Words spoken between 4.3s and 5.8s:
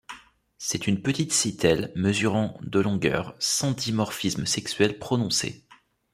sexuel prononcé.